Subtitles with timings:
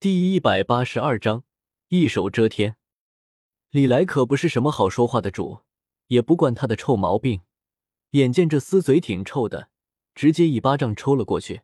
[0.00, 1.44] 第一百八十二章，
[1.88, 2.76] 一手遮天。
[3.68, 5.58] 李来可不是什么好说话的主，
[6.06, 7.42] 也不惯他的臭毛病。
[8.12, 9.68] 眼见这厮嘴挺臭的，
[10.14, 11.60] 直接一巴掌抽了过去。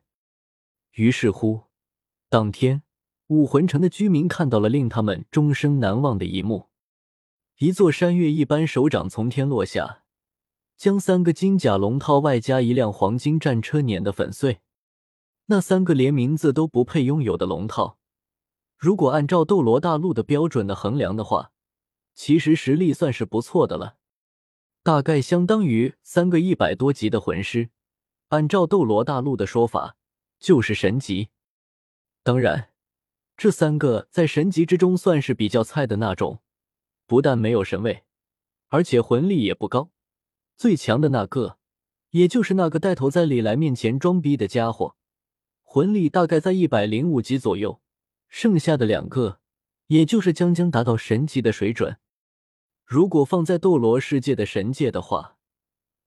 [0.91, 1.61] 于是乎，
[2.29, 2.83] 当天
[3.25, 6.67] 武魂城的居民看到了令他们终生难忘的一幕：
[7.57, 10.03] 一座山岳一般手掌从天落下，
[10.77, 14.59] 将三个金甲龙套外加一辆黄金战车碾得粉碎。
[15.47, 17.97] 那三个连名字都不配拥有的龙套。
[18.77, 21.51] 如果按照斗罗大陆的标准的衡量的话，
[22.13, 23.97] 其实实力算是不错的了，
[24.83, 27.71] 大概相当于三个一百多级的魂师。
[28.29, 29.95] 按照斗罗大陆的说法，
[30.39, 31.29] 就是神级。
[32.21, 32.69] 当然，
[33.35, 36.39] 这三个在神级之中算是比较菜的那种，
[37.07, 38.03] 不但没有神位，
[38.67, 39.89] 而且魂力也不高。
[40.55, 41.57] 最强的那个，
[42.11, 44.95] 也就是那个带头在李来面前装逼的家伙，
[45.63, 47.81] 魂力大概在一百零五级左右。
[48.29, 49.39] 剩下的两个，
[49.87, 51.97] 也就是将将达到神级的水准。
[52.85, 55.37] 如果放在斗罗世界的神界的话，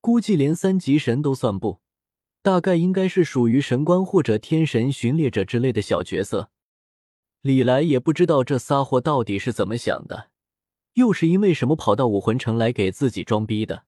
[0.00, 1.80] 估计连三级神都算不，
[2.40, 6.50] 大概应该是属于神官或者天神巡猎者之类的小角色。
[7.42, 10.30] 李来也不知道这仨货到底是怎么想的，
[10.94, 13.84] 又是因为什么跑到武魂城来给自己装逼的。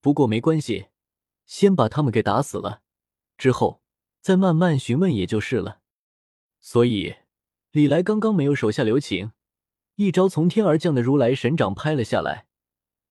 [0.00, 0.86] 不过没关系，
[1.44, 2.80] 先把他们给打死了，
[3.36, 3.82] 之后
[4.20, 5.80] 再慢慢询问也就是了。
[6.60, 7.16] 所以。
[7.72, 9.32] 李来刚刚没有手下留情，
[9.96, 12.46] 一招从天而降的如来神掌拍了下来，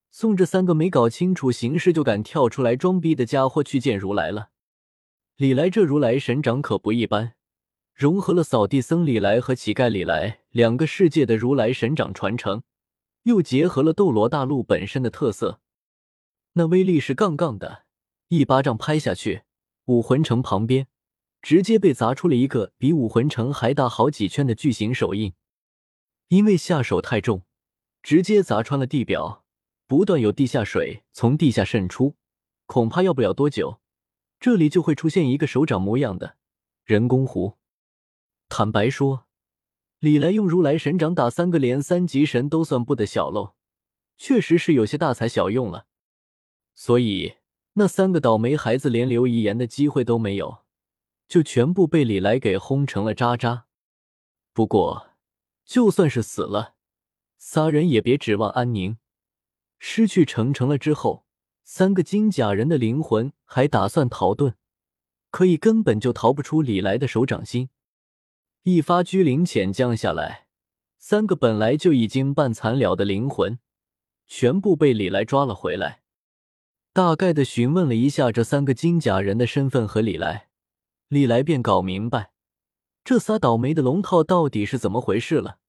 [0.10, 4.50] 送这三个没搞清楚形势就敢跳出来装逼的家伙去见如来了。
[5.36, 7.34] 李来这如来神掌可不一般，
[7.94, 12.64] 融合了扫地僧李来和乞丐李来两个世界的如来神掌传承，
[13.24, 15.60] 又结合了斗罗大陆本身的特色，
[16.54, 17.84] 那威力是杠杠的。
[18.30, 19.44] 一巴掌拍下去，
[19.86, 20.88] 武魂城旁边。
[21.48, 25.32] 直接被砸出了一个比武魂城还大好几圈的巨型手印，
[26.28, 27.44] 因为下手太重，
[28.04, 29.46] 直接砸穿了地表，
[29.88, 32.18] 不断有地下水从地下渗出，
[32.66, 33.80] 恐怕要不了多久，
[34.42, 36.36] 这里就会出现一个手掌模样的
[36.84, 37.54] 人工湖。
[38.50, 39.28] 坦白说，
[40.00, 43.56] 李来用如来神掌打三个连三级神都算不得小喽，
[44.18, 45.86] 确实是有些大材小用了，
[46.76, 47.36] 所以
[47.76, 50.67] 那三个倒霉孩子连留遗言的机会都没有。
[51.28, 53.66] 就全部被李来给轰成了渣渣。
[54.54, 55.12] 不过，
[55.66, 56.76] 就算是死了，
[57.38, 58.98] 仨人也别指望安宁。
[59.80, 61.26] 失去程程了之后，
[61.64, 64.56] 三个金甲人的灵魂还打算逃遁，
[65.30, 67.70] 可以根本就逃不出李来的手掌心。
[68.64, 70.48] 一发居灵潜降下来，
[70.98, 73.60] 三个本来就已经半残了的灵魂，
[74.26, 76.02] 全部被李来抓了回来。
[76.92, 80.47] 大概的询问了一下这三个金甲人的身份和李来。
[81.10, 82.32] 李来便搞明白，
[83.06, 85.60] 这仨倒霉的龙套到底是怎么回事了。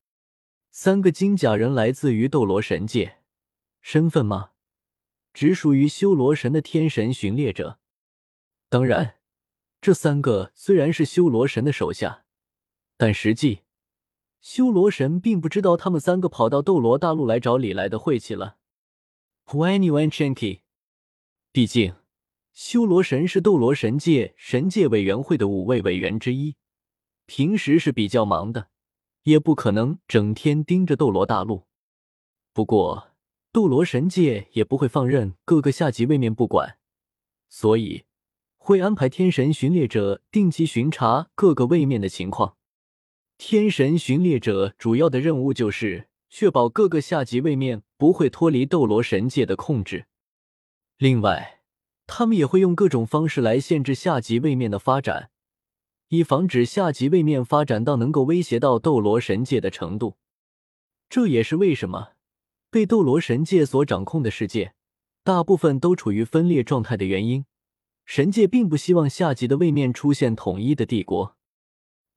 [0.71, 3.19] 三个金甲人来自于斗罗神界，
[3.81, 4.51] 身份吗？
[5.33, 7.79] 只属于修罗神的天神巡猎者。
[8.69, 9.17] 当然，
[9.81, 12.25] 这三个虽然是修罗神的手下，
[12.97, 13.61] 但实际
[14.41, 18.57] 修罗神并不知道他们三个跑到斗罗大陆来找李来的晦气了。
[19.53, 20.63] Why you want Chinky？
[21.53, 21.95] 毕竟。
[22.59, 26.57] 修罗神是斗罗神界神界委员会的五位委员之一，
[27.25, 28.67] 平时是比较忙的，
[29.23, 31.69] 也不可能整天盯着斗罗大陆。
[32.53, 33.13] 不过，
[33.53, 36.79] 斗罗神界也不会放任各个下级位面不管，
[37.49, 38.03] 所以
[38.57, 42.57] 会安排天神巡猎者定期巡查各个位面的情况。
[43.37, 50.07] 天神巡猎者主要的任务就是确保各个下级位面不会脱离斗罗神界的控制。
[50.97, 51.58] 另外，
[52.09, 55.31] 他们也会用各种方式来限制下级位面的发展，
[56.09, 60.17] 以防止下级位面发展到能够威胁到斗罗神界的程度。
[61.11, 62.15] 这也是为什么
[62.71, 64.73] 被斗罗神界所掌控的世界
[65.23, 67.45] 大部分都处于分裂状态的原因。
[68.05, 71.37] 神界并不希望下级的位面出现统一的帝国。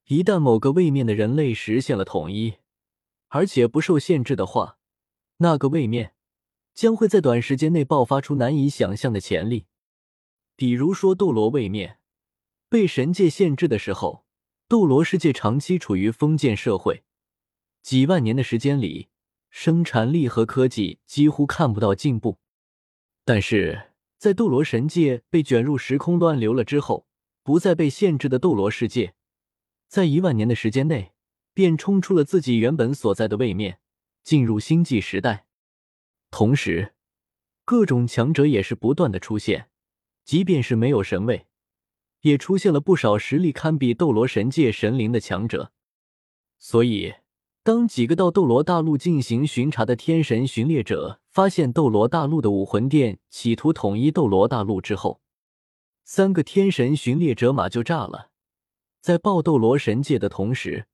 [0.07, 2.55] 一旦某个位面的人类实现了统一，
[3.27, 4.77] 而且不受限制的话，
[5.37, 6.13] 那个位面
[6.73, 9.65] 将会在短时间内爆发出难以想象的潜力。
[10.61, 11.97] 比如说，斗罗位面
[12.69, 14.27] 被神界限制的时候，
[14.67, 17.03] 斗罗世界长期处于封建社会，
[17.81, 19.09] 几万年的时间里，
[19.49, 22.37] 生产力和科技几乎看不到进步。
[23.25, 27.07] 但是在斗罗神界被卷入时空乱流了之后，
[27.41, 29.15] 不再被限制的斗罗世界，
[29.87, 31.13] 在一万年的时间内
[31.55, 33.79] 便冲出了自己原本所在的位面，
[34.23, 35.47] 进入星际时代。
[36.29, 36.93] 同时，
[37.65, 39.69] 各种强者也是不断的出现。
[40.23, 41.45] 即便是没有神位，
[42.21, 45.71] 也出现了不少实力堪比斗罗神界神灵的强者。
[46.57, 47.15] 所以，
[47.63, 55.21] 当几个到斗罗大陆进行巡查的天神巡猎者发现斗罗大陆的武魂殿企图统一斗罗大陆之后，
[56.03, 58.29] 三个天神巡猎者马就炸了。
[59.01, 60.85] 在爆斗罗神界的同时，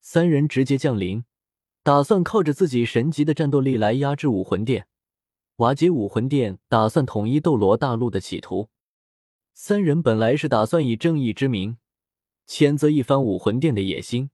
[0.00, 1.24] 三人直接降临，
[1.84, 4.88] 打算靠着自己神级的战斗力来压制武魂殿，
[5.58, 8.68] 瓦解武魂殿打算统一斗罗大陆的企图。
[9.54, 11.78] 三人本来是打算以正义之名，
[12.46, 14.30] 谴责一番武魂殿的野心。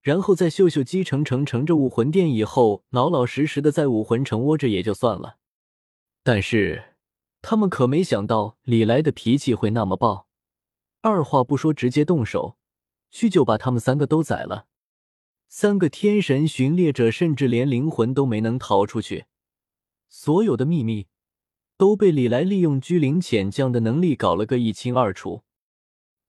[0.00, 5.36] 然后在秀秀、姬城城乘着武魂殿以后，老老实实的在武魂城窝着也就算了。
[6.22, 6.94] 但是
[7.42, 10.28] 他们可没想到李来的脾气会那么暴，
[11.02, 12.56] 二话不说直接动手，
[13.10, 14.66] 去就把他们三个都宰了。
[15.46, 19.26] 三个天神巡猎者甚至连灵魂都没能逃出去，
[20.16, 21.08] 所有的秘密
[21.76, 25.42] 都被李来利用居灵潜将的能力搞了个一清二楚。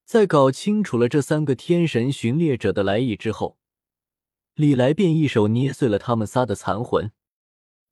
[0.04, 3.60] 在搞清楚了这三个天神巡猎者的来意之后，
[4.56, 7.12] 李来便一手捏碎了他们仨的残魂，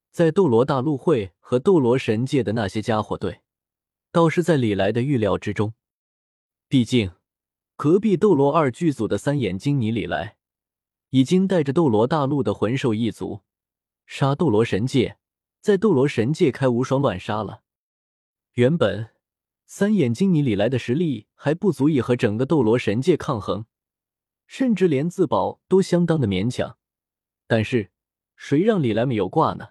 [0.10, 3.42] 在斗罗大陆会和斗罗神界的那些家伙，对，
[4.12, 5.76] 倒是在李来的预料之中。
[6.68, 7.12] 毕竟，
[7.76, 10.38] 隔壁斗罗二剧组的三眼金尼李来，
[11.12, 13.42] 已经带着斗罗大陆的魂兽一族，
[14.08, 15.18] 杀斗罗神界，
[15.64, 17.64] 在斗罗神界开无双乱杀了。
[18.56, 19.12] 原本，
[19.66, 23.66] 三眼金尼李来的实力还不足以和整个斗罗神界抗衡。
[24.46, 26.78] 甚至连自保都相当的勉强，
[27.48, 27.92] 但是
[28.36, 29.70] 谁让李来没有挂呢？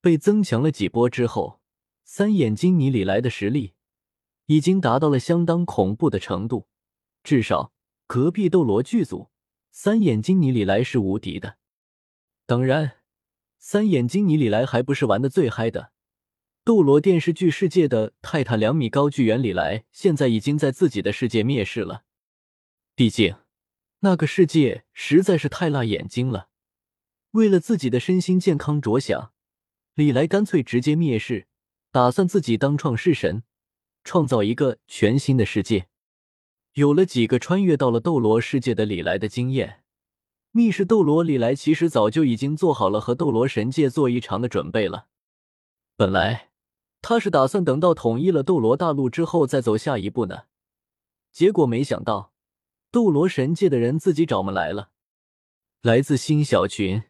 [0.00, 1.60] 被增强了几波之后，
[2.04, 3.74] 三眼金尼李来的实力
[4.46, 6.68] 已经达到了相当恐怖的程度，
[7.24, 7.72] 至少
[8.06, 9.30] 隔壁斗罗剧组
[9.72, 11.58] 三眼金尼李来是无敌的。
[12.46, 12.99] 当然，
[13.62, 15.92] 三眼金尼李来还不是玩的最嗨的。
[16.64, 22.04] 斗罗电视剧世界的泰坦两米高巨猿李来，现在已经在自己的世界灭世了，
[22.94, 23.36] 毕竟。
[24.00, 26.48] 那个世界实在是太辣眼睛了，
[27.32, 29.32] 为了自己的身心健康着想，
[29.94, 31.46] 李来干脆直接灭世，
[31.92, 33.42] 打算自己当创世神，
[34.02, 35.88] 创造一个全新的世界。
[36.72, 39.82] 有了几个穿越到了斗罗世界的李来的经验，
[40.52, 45.06] 密室斗罗里来其实早就已经做好了和斗罗神界做一场的准备了。
[45.96, 46.50] 本来
[47.02, 50.42] 他是打算等到统一了斗罗大陆之后再走下一步呢，
[51.30, 52.32] 结果没想到。
[52.90, 54.90] 斗罗神界的人自己找们来了。
[55.82, 57.04] 来自新小群。